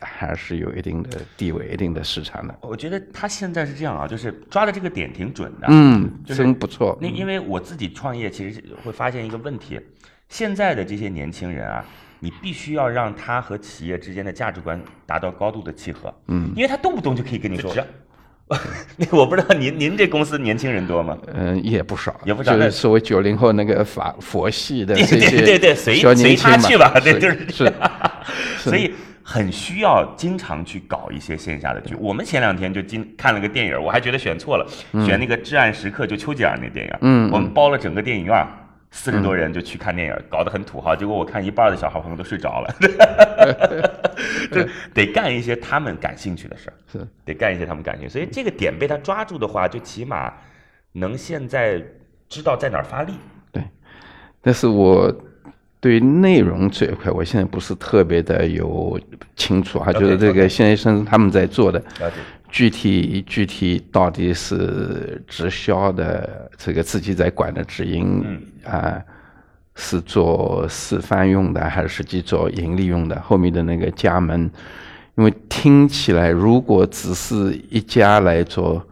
[0.00, 2.54] 还是有一定的地位、一定的市场的。
[2.60, 5.66] 我觉得他现在是这样啊，就是抓的这个点挺准的。
[5.70, 6.98] 嗯，就是真不错。
[7.00, 9.80] 那因为我自己创业，其实会发现一个问题，
[10.28, 11.84] 现在的这些年轻人啊，
[12.20, 16.12] 你必须要让他和企业之间的价值观达到高度的契合。
[16.28, 17.74] 嗯，因为他动不动就可以跟你说。
[18.96, 21.18] 那个我不知道您您这公司年轻人多吗？
[21.34, 27.72] 嗯，也不少，也不少那就是所谓九零后那个法佛系的对这些对对对，随随他去吧，对，是就是是，
[28.62, 28.94] 所以
[29.28, 31.96] 很需要经常去搞一些线下的剧。
[31.98, 34.64] 我们前两天就今看了个电影，我还觉得选错了，
[35.04, 38.46] 选那个《至暗时刻》就丘吉尔那电影，嗯我们包了整个电影院。
[38.92, 40.94] 四十多人就去看电影，搞得很土豪。
[40.94, 42.74] 结果我看一半的小孩朋友都睡着了，
[44.50, 48.08] 就得干一些他们感兴趣的事儿，是得干一些他们感兴趣。
[48.08, 50.32] 所以这个点被他抓住的话，就起码
[50.92, 51.82] 能现在
[52.28, 53.12] 知道在哪儿发力。
[53.52, 53.62] 对
[54.40, 55.12] 但是我
[55.80, 58.98] 对于内容这一块，我现在不是特别的有
[59.36, 61.82] 清楚啊，就是这个现在是他们在做的，
[62.48, 68.42] 具体具体到底是直销的这个自己在管的直营嗯。
[68.72, 69.00] 啊、
[69.76, 73.20] 是做示范用的，还是实际做盈利用的？
[73.20, 74.50] 后面的那个加盟，
[75.14, 78.84] 因为听起来如果只是一家来做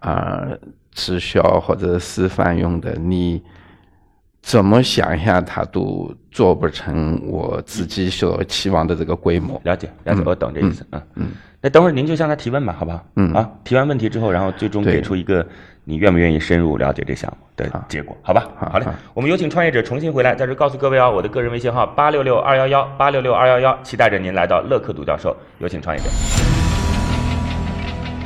[0.00, 0.46] 啊、
[0.92, 3.40] 直销或者示范用的，你
[4.46, 9.60] 怎么想一下，他都做不成我自己所期望的这个规模。
[9.64, 10.86] 了解，了解，我懂这意思。
[10.92, 11.26] 嗯嗯，
[11.60, 13.04] 那等会儿您就向他提问吧，好不好？
[13.16, 15.44] 嗯啊，提完问题之后，然后最终给出一个
[15.82, 18.46] 你愿不愿意深入了解这项目的结果，好吧？
[18.56, 26.08] 好嘞我们有请创业者重新回来，在这告诉各位啊，我的个人微信号八六六二幺幺八六六二幺幺，期待着您来到乐客独角兽，有请创业者。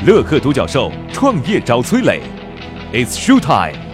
[0.06, 2.20] 乐客独角兽创业找崔磊
[2.92, 3.89] ，It's show time。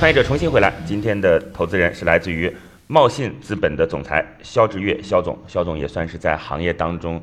[0.00, 2.50] 创业者重新回来，今天的投资人是来自于
[2.86, 7.22] 茂信资本的总裁肖志月，肖总，肖总也算是在行业当中。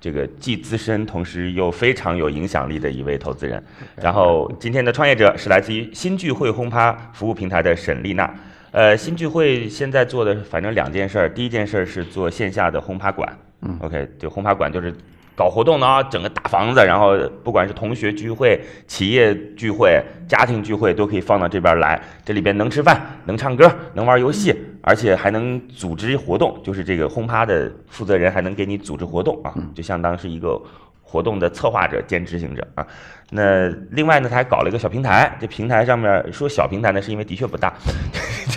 [0.00, 3.62] 这个既资深，同时又非常有影响力的一位投资人。
[3.94, 8.34] 然后今天的创业者是来自于新聚会轰趴服务平台的沈丽娜。
[8.72, 13.38] 呃，新聚会现在做的反正两件事儿，第一件事儿是做线下的轰趴馆。
[13.62, 14.92] 嗯，OK，就轰趴馆就是
[15.36, 22.00] 搞活动的啊，整个大房子，然后不管是同学聚会、企业聚会、家庭聚会，都可以放到这边来。
[22.24, 30.58] 这里边能吃饭、能唱歌、能玩游戏，而且还能组织活动，就是这个轰趴的负责人还能给你组织活动啊，就相当是一个
[31.02, 32.86] 活动的策划者兼执行者啊。
[33.30, 37.74] 那另外呢，他还搞了一个小平台，这平台上面说小平台呢，是因为的确不大，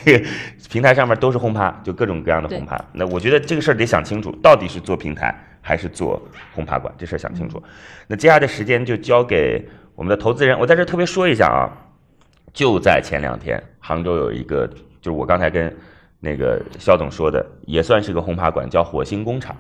[0.04, 0.26] 这个
[0.70, 2.80] 平台上面都是轰趴，就各种各样的轰趴。
[2.94, 6.22] 那我觉得这个事儿得想清楚，到底是做平台还是做
[6.54, 7.62] 轰趴馆，这事儿想清楚。
[8.08, 11.70] 那接下来的时间就交给我们的投资人，我在这特别说一下啊，
[12.54, 14.68] 就在前两天，杭州有一个，
[15.02, 15.76] 就是我刚才跟
[16.20, 19.56] 那个肖总说的，也算是个轰趴馆，叫火星工厂。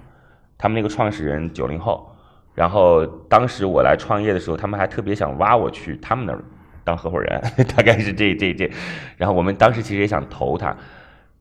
[0.58, 2.13] 他们那个创始人九零后，
[2.54, 6.43] 然后当时我来创业的时候，他们还特别想挖我去他们那儿
[6.89, 7.39] 当合伙人，
[7.75, 8.69] 大概是这这这。
[9.15, 10.75] 然后我们当时其实也想投他，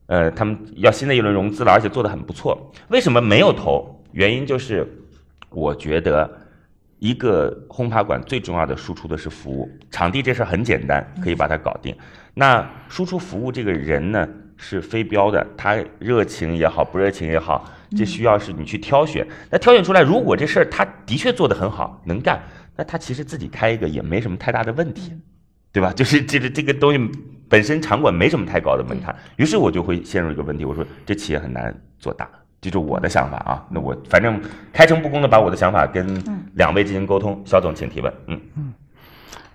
[0.05, 2.71] 呃，他们要新的一轮融资了，而且做的很不错。
[2.89, 3.99] 为什么没有投？
[4.11, 4.87] 原因就是
[5.49, 6.29] 我觉得
[6.99, 11.95] 一个轰趴馆最重要的输出的是服务，场地这事儿很简单，可以把它搞定。
[12.35, 17.65] 那输出服务这个人呢是非标的，他热情也好，不热情也好，
[17.97, 19.27] 这需要是你去挑选。
[19.49, 22.39] 那挑选出来，如果这事儿他的确做得很好，能干，
[22.75, 25.13] 那他其实自己开一个也没什么太大的问题。
[25.71, 25.91] 对吧？
[25.95, 27.11] 就是这个这个东西
[27.47, 32.29] 本身场馆没什么太高的门槛，于是我就会陷入一个问题，我说这企业很难做大，
[32.61, 33.65] 这就是我的想法啊。
[33.71, 34.39] 那我反正
[34.71, 36.21] 开诚布公的把我的想法跟
[36.55, 37.41] 两位进行沟通。
[37.45, 38.13] 肖总，请提问。
[38.27, 38.39] 嗯，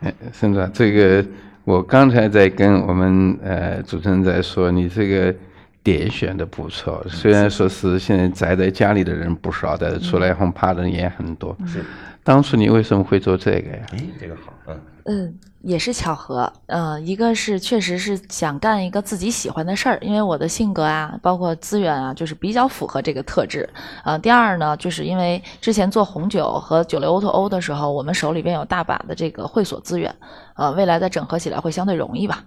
[0.00, 1.24] 哎，孙总，这个
[1.64, 5.34] 我刚才在跟我们呃主持人在说，你这个
[5.82, 11.56] 点选的不错，虽然说是现在宅在家里的人不少，但是出来轰趴的人也很多。
[11.66, 11.84] 是，
[12.24, 13.86] 当初你为什么会做这个呀？
[13.92, 14.80] 哎，这个好，嗯。
[15.06, 16.50] 嗯，也是巧合。
[16.66, 23.68] 嗯，一个是确实是想干一个自己喜欢的事儿，因为我的性格啊，包括资源啊，就是比较符合这个特质。
[24.04, 30.14] 呃，第二呢，就是因为之前做红酒和酒类 O to O 的时候，我们手里边有大把的这个会所资源，
[30.56, 32.42] 呃，未来再整合起来会相对容易吧。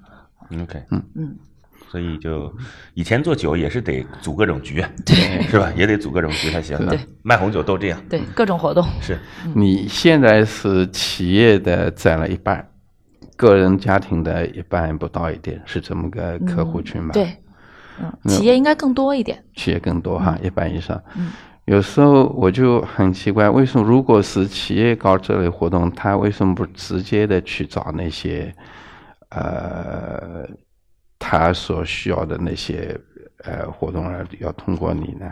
[0.52, 1.36] OK，嗯嗯。
[1.90, 2.54] 所以就
[2.96, 5.72] 以前做酒也是得组各种局，对，是吧？
[5.76, 6.78] 也得组各种局才行。
[6.86, 8.02] 对，卖红酒都这样。
[8.10, 9.18] 对，各种活动是。
[9.56, 12.68] 你现在是企业的占了一半，
[13.38, 17.12] 个人家庭的一半不到一点，是这么个客户群吗？
[17.14, 17.34] 对，
[18.02, 19.42] 嗯，企业应该更多一点。
[19.56, 21.02] 企业更多哈，一半以上。
[21.16, 21.32] 嗯，
[21.66, 28.54] 有时候我就很奇怪，为什么如果是企业搞这类活动，他为什么不直接的去找那些，
[29.30, 30.46] 呃？
[31.20, 33.00] 他所需要的那些
[33.44, 35.32] 呃活动啊，要通过你呢？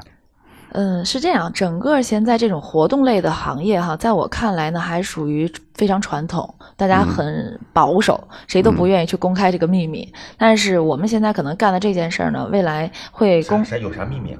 [0.78, 1.52] 嗯，是这样。
[1.54, 10.12] 整个现在这种活动类的行业哈，在我看来呢，还属于非常传统，大家很保守，谁都不愿意去公开这个秘密。
[10.38, 14.34] 但是我们现在可能干的这件事儿呢，未来会公有啥秘密？
[14.34, 14.40] 啊，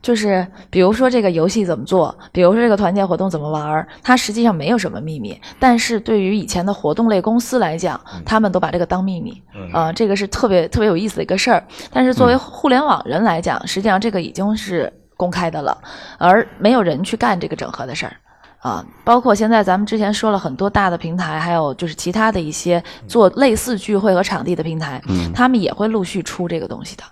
[0.00, 5.38] 就是比如说这个游戏怎么做，比如说这个团建活动怎么玩儿，它实际上没有什么秘密。
[5.58, 11.62] 但是对于以前的活动类公司来讲，他们都把这个当秘密，啊，这个是特别特别有意思的一个事儿。
[11.92, 15.76] 但是作为互联网人来讲，实际上这个已经是公开的了，
[16.18, 18.16] 而没有人去干这个整合的事儿，
[18.60, 25.02] 啊，包括现在咱们之前说了很多大的平台，还有就是其他的一些做类似聚会和场地的平台，
[25.34, 27.04] 他们也会陆续出这个东西的。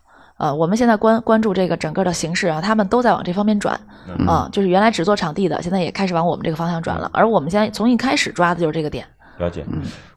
[0.42, 3.78] 呃，我们现在关关注这个整个的形势啊，他们都在往这方面转，
[4.26, 7.08] 啊，就是原来只做场地的，现在也开始往我们这个方向转了。
[7.14, 9.06] 而我们现在从一开始抓的就是这个点。
[9.38, 9.64] 了解，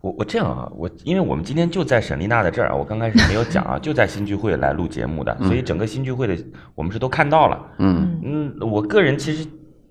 [0.01, 6.35] 我我这样啊，我因为我们今天就在沈丽娜的这儿，我刚开始没有讲啊， 就在新聚会来录节目的，所以整个新聚会的
[6.73, 7.61] 我们是都看到了。
[7.77, 9.47] 嗯嗯，我个人其实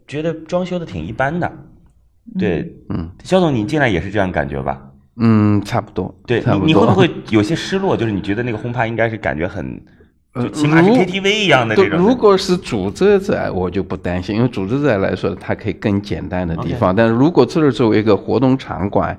[0.09, 1.49] 觉得装修的挺一般的，
[2.41, 4.83] 对，嗯，肖总你进来也是这样感觉吧？
[5.17, 6.13] 嗯，差不多。
[6.27, 7.97] 对，你你会不会有些失落？
[7.97, 9.81] 就是你觉得那个轰趴应该是感觉很。
[10.35, 11.99] 就起码是 KTV 一样的这种。
[11.99, 16.95] 如果是组织者，我就不担心，因为组织者来说，它可以更简单的地方。
[16.95, 19.17] 但是如果这是作为一个活动场馆，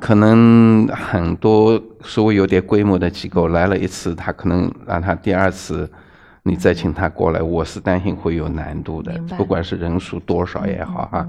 [0.00, 5.88] 可能很多稍微有点规模的机构来了一次，他可能让他第二次，
[6.42, 11.28] 你再请他过来，我是担心会有难度的，不管是人数多少也好哈。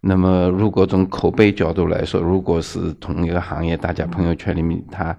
[0.00, 5.14] 那么如果从口碑角度来说，如果是同一个行业，大家朋友圈里面他。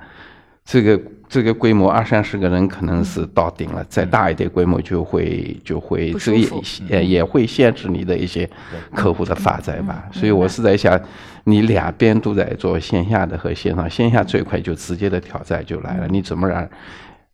[0.66, 0.98] 这个
[1.34, 6.48] 这个规模二三十个人可能是到顶了，再大一点规模就会就会这也
[6.88, 8.48] 也也会限制你的一些
[8.93, 10.08] 客户的发展吧。
[10.12, 11.02] 所以我是在想，
[11.46, 16.69] 你两边都在做线下的和线上，线下最快就直接的挑战就来了，你怎么让？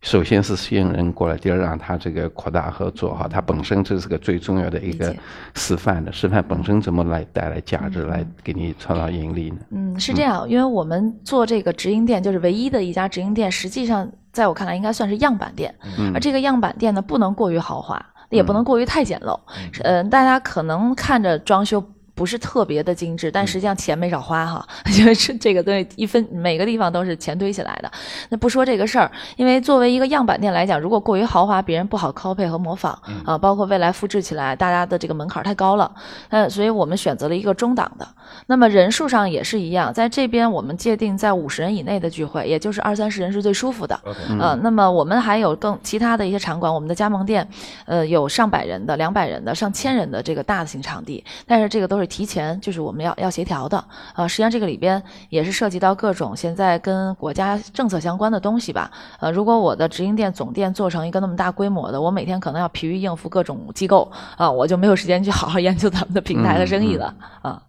[0.01, 5.13] 首先是吸引人过来，第二让他这个扩大合作哈，它本身这是个最重要的一个
[5.55, 9.57] 示范的示范本身怎么来带来价值，来给你创造盈利呢？
[9.71, 15.73] 嗯，是这样，因为我们做这个直营店，就是唯一的一家直营店，实际上在我看来应该算是样板店，
[16.13, 19.37] 而这个样板店呢，不能过于豪华，也不能过于太简陋，
[19.83, 21.83] 嗯，大家可能看着装修。
[22.19, 27.89] 不是特别的精致，但实际上钱没少花哈，因为这这个东西一分每个地方都是钱堆起来的。
[28.27, 32.91] 那不说这个事儿，因为作为一个样板店来讲，如果过于豪华，别人不好 copy 和模仿
[33.23, 35.89] 啊，包括未来复制起来，大家的这个门槛太高了。
[36.27, 38.05] 嗯，所以我们选择了一个中档的。
[38.47, 43.97] 那么人数上也是一样，在这边我们界定在五十人以内的聚会，也就是二三十人是最舒服的。
[44.37, 47.47] 呃，那么我们还有更其他的一些场馆，我们的加盟店，
[47.85, 52.08] 呃，有上百人的、两百人的、上千人的这个大型场地，但是这个都是。
[52.09, 53.77] 提前就是我们要要协调的
[54.13, 58.91] 啊，实际上这个里边也是涉及到各种现在跟国家政策相关的东西吧。
[59.19, 67.63] 呃，如果我的直营店总店做成一个那么大规模的，我每天可能要疲于应付各种机构啊，我就没有时间去好好研究咱们的平台的生意了啊。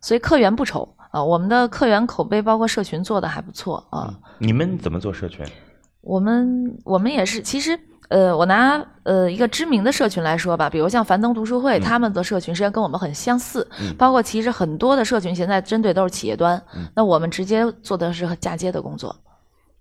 [0.00, 4.14] 所以客源不愁啊，我们的客源口碑包括社群做的还不错啊。
[4.38, 5.44] 你们怎么做社群？
[6.02, 7.78] 我们我们也是，其实。
[8.08, 11.62] 呃，我拿呃一个知名的社群来说吧，比如像樊登读书嗯。
[11.62, 16.86] 会，他们的社群实际上跟我们很相似，包括其实很多的社群现在针对都是企业端，嗯。
[16.94, 19.14] 那我们直接做的是嫁接的工作，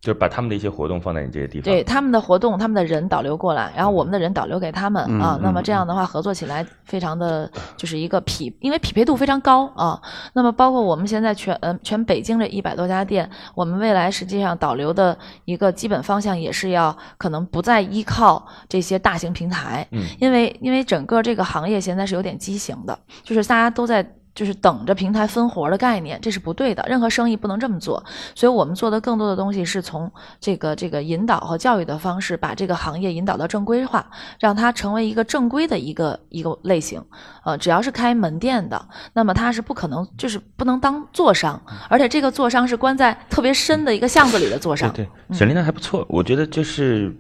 [0.04, 1.64] 就是把他们的一些活动放在你这些地方。
[1.64, 10.02] 对他们的活动，他们的人导流过来，然后我们的人导流给他们、嗯啊，那么嗯这样的话合作起来非常的就是一个匹，因为匹配度非常高啊。
[10.34, 24.06] 那么包括我们现在全呃全北京这一百多家店，我们未来实际上导流的一个基本方向也是要可能不再依靠这些大型平台，嗯因为因为整个这个行业现在是有点畸形的，就是大家都在。
[24.36, 26.84] 就是等着平台分活的概念，这是不对的。
[26.88, 37.04] 任何生意不能这么做，所以我们做的更多的东西是从这个这个引导和教育的方式，把这个行业引导到正规化，让它成为一个正规的一个一个类型。
[37.44, 44.92] 呃，只要是开门店的，那么它是不可能就是不能当座商，而且这个座商是关在特别深的一个巷子里的座商。
[44.94, 47.16] 对对，沈丽娜还不错，我觉得就是，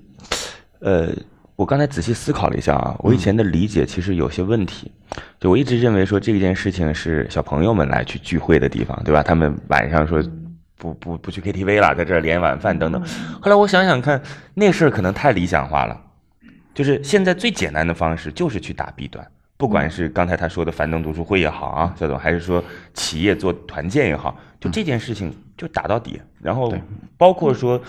[0.79, 1.09] 呃，
[1.55, 4.91] 我刚才仔细思考了一下啊，我以前的理解其实有些问题，
[5.39, 9.21] 就我一直认为说这件事情是小朋友们来去聚会的地方，对吧？
[9.21, 10.23] 他们晚上说
[10.77, 13.01] 不不不去 KTV 了，在这儿连晚饭等等。
[13.39, 14.21] 后来我想想看，
[14.55, 16.01] 那事儿可能太理想化了，
[16.73, 19.25] 就是现在最简单的方式就是去打 B 端。
[19.55, 22.61] 不管是刚才他说的樊登读书会也好啊，肖总，还是说
[22.95, 26.73] 企业做团建也好，就这件事情就打到底，然后
[27.15, 27.79] 包括说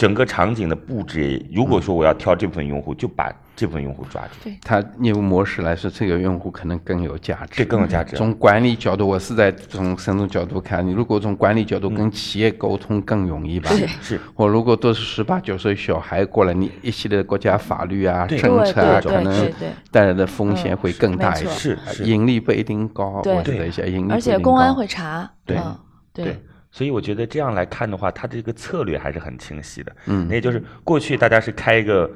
[0.00, 4.56] 整个场景的布置，如果说我要挑这部分用户，就把这部分用户抓住，对。
[4.64, 8.16] 它业务模式来说，这个用户可能更有价值，这更有价值。
[8.16, 13.68] 从管理角度，我是在从深度角度看，你如果从管理角度跟企业沟通更容易吧？
[13.68, 14.18] 对是。
[14.34, 19.52] 我如果都是十八九岁小孩过来，你一系列的国家法律啊、政策啊，可能
[19.90, 21.50] 带来的风险会更大一些。
[21.50, 22.04] 是是。
[22.04, 23.34] 盈利不一定高，对。
[23.34, 25.30] 我觉得一下盈利不一定高，而且公安会查。
[25.44, 25.58] 对。
[25.58, 25.76] 嗯
[26.14, 26.24] 对。
[26.24, 29.96] 对，所以我觉得这样来看的话，它这个策略还是很清晰的。
[30.06, 32.10] 嗯那也就是过去大家是开一个，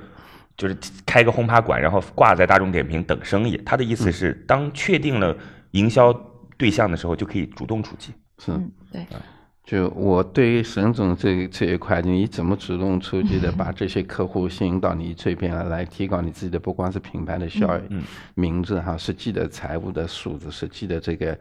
[0.56, 3.56] 就是开一个轰趴馆，然后挂在大众点评等生意。
[3.64, 5.36] 他的意思是，当确定了
[5.72, 6.12] 营销
[6.56, 8.12] 对象的时候，就可以主动出击。
[8.38, 8.52] 是。
[8.52, 9.06] 嗯对。
[9.66, 18.02] 就我对于沈总这这一块，你怎么主动出击的 把这些客户吸引到你这边来，来提高你自己的不光是品牌的效益、嗯
[18.34, 21.34] 名字哈，实际的财务的数字，实际的这个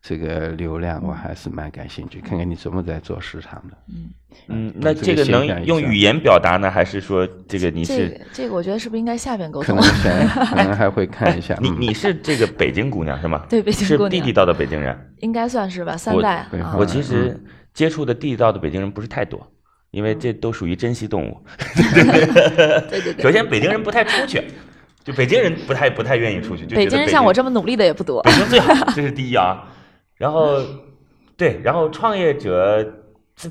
[0.00, 3.76] 这个流量，我还是蛮感兴趣，看看你怎么在做市场的。
[3.88, 4.10] 嗯
[4.46, 9.94] 嗯，那这个能用语言表达呢，还是说这个你是这个这个，我觉得是不是应该下边沟通可能？
[10.00, 13.44] 先可能还会看一下，你嗯你是这个北京姑娘是吗？
[13.50, 14.96] 对北京是姑娘地地道的北京人。
[15.18, 17.38] 应该算是吧，三代啊我其实
[17.74, 19.44] 接触的地道的北京人不是太多，
[19.90, 21.42] 因为这都属于珍稀动物。
[22.88, 23.22] 对对对。
[23.22, 24.44] 首先，北京人不太出去，
[25.02, 28.30] 就北京人不太不太愿意出去，就北京人像我这么努力的也不多北。
[28.32, 29.64] 京最好，这是第一啊。
[30.18, 30.60] 然后，
[31.36, 32.86] 对，然后创业者，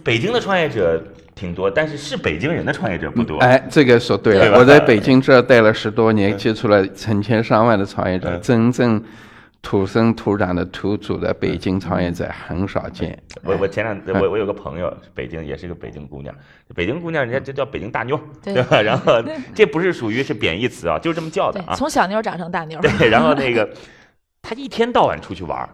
[0.04, 1.02] 北京的创业者
[1.34, 3.38] 挺多，但是是北京人的创业者不多。
[3.40, 4.60] 哎，这个说对了。
[4.60, 9.02] 我在北京这儿待了十多年，接触了成千上万的创业者，嗯真正
[9.62, 13.18] 土生土长的土著的北京创业者很少见。
[13.44, 16.34] 我我前两我我有个朋友，北京也是个北京姑娘，
[16.76, 18.80] 北京姑娘人家就叫北京大妞，对对吧？
[18.84, 19.24] 然后
[19.56, 21.76] 这不是属于是贬义词啊，就这么叫的啊，。
[21.76, 22.80] 从小妞长成大妞。
[22.82, 23.70] 对，然后那个
[24.42, 25.70] 他一天到晚出去玩儿，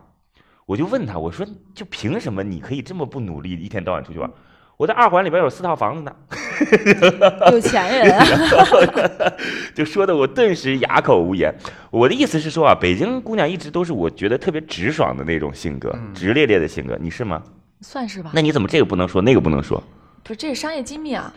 [0.66, 4.30] 我就问他，我说就凭什么你可以这么不努力，一天到晚出去玩？
[4.76, 6.12] 我在二环里边有四套房子呢，
[7.52, 8.26] 有钱人啊，
[9.76, 11.54] 就说的我顿时哑口无言。
[11.92, 17.42] 我的意思是说啊，北京姑娘一直都是我觉得特别直爽的那种性格，直咧咧的性格，你是吗？
[17.82, 18.32] 算是吧。
[18.34, 19.82] 那你怎么这个不能说，那个不能说？
[20.24, 21.32] 不是，这是商业机密啊，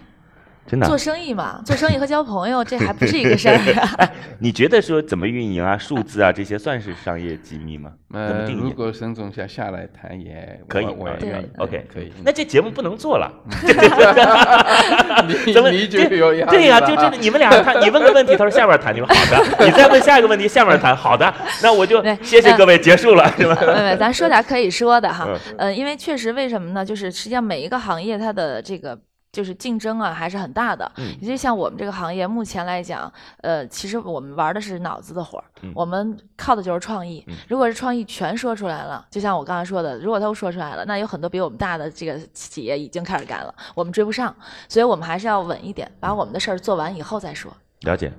[0.67, 4.11] 真的啊、做生意嘛，做生意和交朋友这还不是一个 事儿啊。
[4.41, 7.93] 你觉得说怎么运营啊、数字啊这些算是商业机密吗？
[8.11, 8.61] 怎么呃，定义？
[8.63, 11.47] 如果沈总想下来谈也可以我我也愿意。
[11.59, 12.13] OK，可以。
[12.25, 13.31] 那这节目不能做了。
[15.47, 23.57] 你怎么你就这有压力对呀、了就这你们俩看，你问个问题，他说下面谈，你说好的，你再问下一个问题，下面谈，好的，那我就谢谢各位，结束了，是吧？
[23.61, 25.39] 没没，咱说点可以说的哈嗯。
[25.59, 26.85] 呃，因为确实为什么呢？
[26.85, 28.99] 就是实际上每一个行业它的这个。
[29.37, 30.91] 就是竞争啊，还是很大的。
[30.97, 37.23] 嗯也就像我们这个行业，目前来讲，呃，其实我们玩的是脑子的活儿，嗯我们靠的就是创意。
[37.47, 44.35] 如果是创意全说出来了，就像我刚才说的，如果都说出来了，那有很多比我们大的这个企业已经开始干了，我们追不上，
[44.69, 47.55] 所以我们还是要稳一点，把我们的事儿做完以后再说。
[47.83, 48.11] 了解，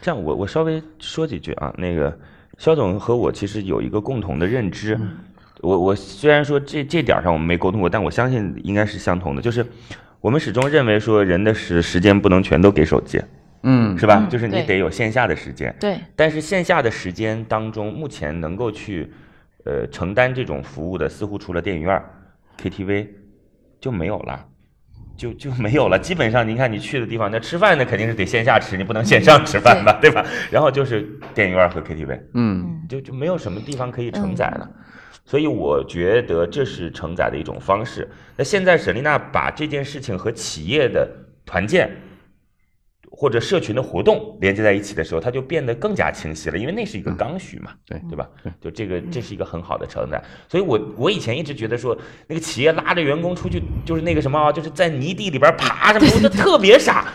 [0.00, 2.18] 这样我我稍微说几句啊，那个
[2.58, 4.98] 肖总和我其实有一个共同的认知，
[5.60, 9.64] 我我虽然说这这点上我们没沟通过，但我相信应该是相同的，就是
[10.24, 13.20] 我们始终认为说人的时时间不能全都给手机，
[13.62, 14.20] 嗯，是吧？
[14.22, 19.12] 嗯就是你对得有线下的时间，对，但是线下的时间当中，目前能够去
[19.66, 22.02] 呃承担这种服务的，似乎除了电影院儿、
[22.58, 23.06] KTV
[23.78, 24.46] 就没有了。
[25.14, 25.98] 就就没有了。
[25.98, 30.24] 基本上，您看你去的地方，那吃饭那肯定是得线下吃，你不能线上吃饭吧，对吧？
[30.50, 34.68] 然后就是电影院和 KTV，嗯，就就没有什么地方可以承载了。
[35.24, 38.08] 所以我觉得这是承载的一种方式。
[38.36, 41.08] 那现在沈丽娜把这件事情和企业的
[41.46, 41.90] 团建
[43.10, 48.28] 或者社群的活动连接在一起的时候，它就变得更加清晰了，因为那是一个刚需嘛，对对吧？
[48.60, 50.22] 就这个这是一个很好的承载。
[50.48, 51.96] 所以我我以前一直觉得说，
[52.26, 57.12] 那个企业拉着员工出去就是那个什么啊，就是在泥地里边爬什么，我觉得特别傻。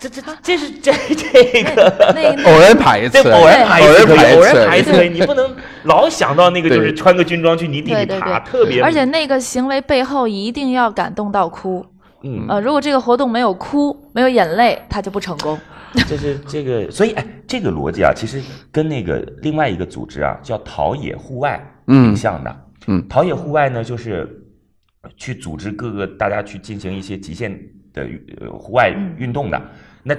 [0.00, 2.12] 这这这是这这个。
[2.14, 8.82] 那偶然排一次对，，偶然排一次，偶偶然然爬一次你不能老想到那个就是穿个军装去泥地里对对爬，特别。
[8.82, 11.84] 而且那个行为背后一定要感动到哭。
[12.22, 15.58] 嗯，呃，如果这个活动没有哭，没有眼泪，它就不成功。
[16.08, 18.42] 这是这个，所以哎，这个逻辑啊，其实
[18.72, 22.56] 跟那个另外一个组织啊，叫陶冶户外，嗯挺像的。
[22.86, 24.28] 嗯陶冶户外呢，就是
[25.16, 27.56] 去组织各个大家去进行一些极限
[27.94, 28.06] 的
[28.38, 29.58] 呃户外运动的。
[30.02, 30.14] 那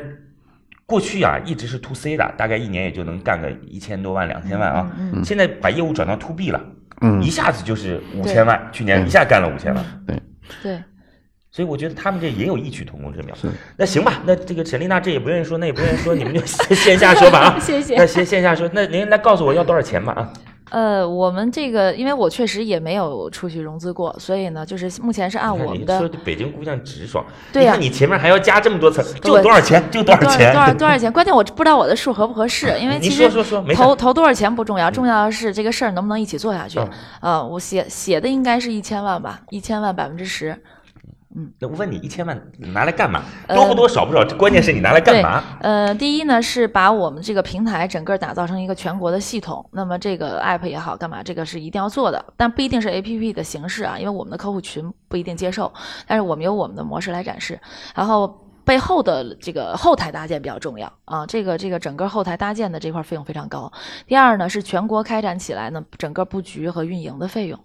[0.88, 4.92] 过去啊，一直是 to C 的，大概一年也就能干个一千多万、两千万啊。
[4.98, 6.60] 嗯现在把业务转到 to B 了，
[7.02, 9.86] 嗯一下子就是五千万，去年一下干了五千万。
[10.08, 10.20] 对
[10.62, 10.84] 对，
[11.50, 13.50] 所以我觉得他们这也有异曲同工之妙是。
[13.78, 16.40] 那行吧，那这个沈丽娜这也不愿意说，那也不愿意说，你们就
[16.76, 17.60] 线下说吧啊。
[17.60, 20.34] 谢谢那线线下说，那您来告诉我要多少钱吧啊？
[20.72, 29.84] 呃，我们这个，因为我确实也没有出去融资过，所以呢，就是目前是按我们的你说这北京姑娘直爽，对呀你你前面还要加这么多词，就多少钱？
[29.92, 30.52] 就多少多钱？
[30.52, 31.12] 多少 多少钱？
[31.12, 33.74] 关键我不知道我的数合不合适，因为其实说说说，没。
[33.74, 36.80] 投投多少钱不重要，重要的是这个事儿能不能一起做下去。
[36.80, 36.90] 嗯
[37.22, 40.58] 呃，我写写的应该是一千万吧，一千万百分之十。
[41.60, 43.24] 那我问你，一千万拿来干嘛？
[43.48, 44.24] 呃多不多，少不少？
[44.38, 45.44] 关键是你拿来干嘛？
[45.60, 49.70] 呃，第一呢是把我们这个平台整个打造成一个全国的系统。
[49.74, 55.74] 那么这个 app 也好，干嘛这个是一定要做的，但不一定是 app 的形式啊，因为我们的客户群不一定接受。
[56.08, 57.60] 但是我们有我们的模式来展示，
[57.94, 58.42] 然后。
[58.66, 63.72] 背后的这个后台搭建比较重要啊，这个这个整个后台搭建的这块费用非常高。
[64.08, 67.60] 第二呢是全国开展起来呢，整个布局和运营的费用。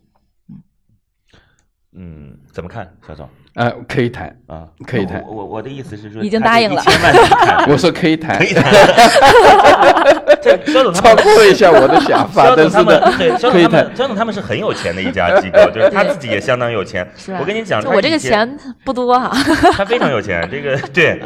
[1.92, 4.68] 嗯，怎么看，小总呃，可以谈，啊？
[4.86, 8.64] 可以谈我我我的意思是说，已经答应了一千万你看我说可以谈可，以谈。
[10.40, 17.06] 这肖总他们超过了一下我的想法，肖总他但是呢，们对肖可以谈总他们，肖总他们是很有钱的一家机构，就是他自己也相当有钱。
[17.40, 19.30] 我跟你讲，就我这个钱不多哈、
[19.76, 21.20] 他非常有钱，这个对，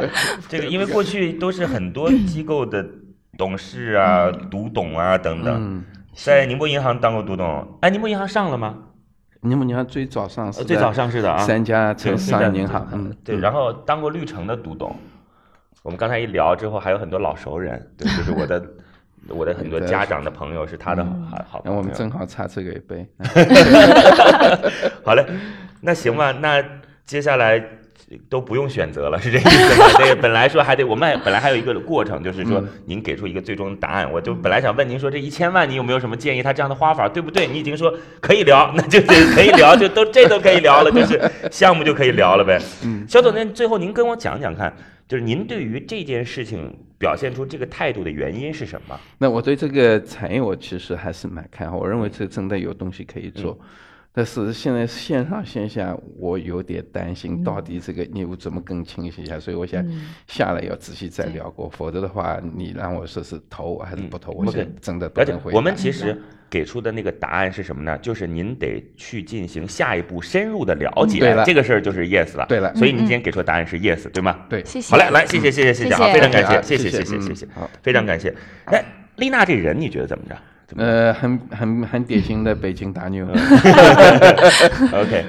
[0.49, 2.85] 这个因为过去都是很多机构的
[3.37, 5.85] 董事啊、独董啊等等，嗯，
[6.17, 7.79] 在宁波银行当过独董。
[7.83, 8.75] 哎，宁波银行上了吗？
[9.45, 14.97] 你们你看最早上市最早上市的啊，三家对城商业银行，嗯，对，嗯然后当过绿城的独董。
[15.83, 18.65] 我们刚才一聊之后，还有很多老熟人，对，就是我的
[19.29, 21.73] 我的很多家长的朋友是他的好好朋友。
[21.73, 23.07] 那我们正好差这个一杯，
[25.05, 25.27] 好嘞，
[25.83, 26.65] 那行吧，那
[27.05, 27.63] 接下来
[28.29, 29.87] 都不用选择了， 是这意思吗？
[29.99, 34.11] 这个本来说还得，我们本来还有一个过程，就是说嗯您给出一个最终答案。
[34.13, 36.43] 我就本来想问您说，这一千万你有没有什么建议？
[36.43, 37.47] 他这样的花法对不对？
[37.47, 42.61] 你已经说可以聊，那就是可以聊，就都这都可以聊了，就是 项目就可以聊了呗。
[42.85, 44.75] 嗯，肖总，那最后您跟我讲讲看，
[45.09, 48.99] 就是您对于这件事情表现出这个态度的原因是什么？
[49.19, 53.59] 那我对这个产业我其实还是蛮看好，我认为这真的有东西可以做。
[54.17, 59.41] 但是现在线上线下，我有点担心，到底这个业务怎么更清晰一下？
[59.41, 59.85] 所以我想
[60.29, 64.47] 下来要仔细再聊过，否则的话，你让我说是投还是不投，我
[64.81, 65.53] 真的不能回。
[65.53, 66.17] 我们其实
[66.49, 67.99] 给出的那个答案是什么呢？
[67.99, 71.19] 就是您得去进行下一步深入的了解。
[71.19, 72.47] 对了，这个事儿就是 yes 了。
[72.49, 74.47] 对了，所以你今天给出的答案是 yes 对吗？
[74.49, 74.93] 对，谢谢。
[74.93, 77.49] 好嘞，来，谢谢谢谢谢谢啊，非常感谢，谢谢谢谢谢谢，
[77.83, 78.33] 非常感谢。
[78.67, 78.85] 哎，
[79.17, 80.37] 丽娜这人你觉得怎么着？
[80.77, 83.27] 呃，很很很典型的北京大妞。
[84.93, 85.25] OK，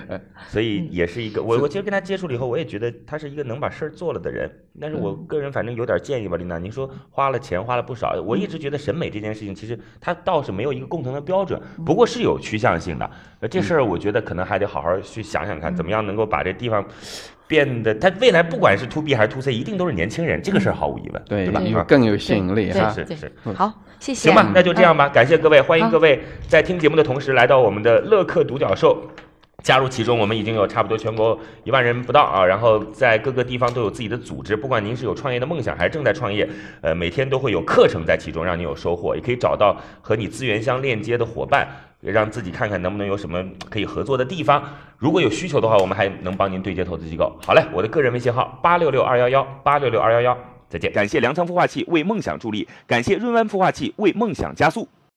[0.47, 4.49] 所以也是一个我我其实跟他接触了以后，我也觉得他是一个能把事儿做了的人。
[4.79, 13.09] 但是我个人反正有点建议吧，丽娜，您说花了钱花了不少，我一直觉得审美这件事情其实它倒是没有一个共同的标准，不过是有趋向性的。
[13.41, 16.83] 呃这事儿我觉得可能还得好好去想想看，怎么样能够把这地方
[17.47, 22.93] 变得，它未来不管是 to B 还是 to C，一定都是年轻人，这个事儿毫无疑问，对吧？，啊有更有吸引力对哈。
[22.95, 23.31] 对是是。
[23.53, 24.29] 好，谢谢。
[24.29, 29.01] 行吧，那就这样吧，感谢各位，欢迎各位在听节目的同时来到我们的乐客独角兽。
[29.63, 36.47] 加入其中，我们已经有差不多全国一万人不到啊，然后在各个地方都有自己的组织，不管您是有创业的梦想还是正在创业，
[36.81, 41.67] 呃，每天都会有课程在其中，让你有收获，也可以找到和你资源相链接的伙伴，
[42.11, 44.63] 让自己看看能不能有什么可以合作的地方。
[44.97, 47.35] 如果有需求的话，我们还能帮您对接投资机构。
[47.45, 50.37] 好嘞，我的个人微信号八六六二幺幺八六六二幺幺，
[50.69, 50.91] 再见。
[50.91, 54.87] 感谢粮仓孵化器为梦想助力，感谢润湾孵化器为梦想加速。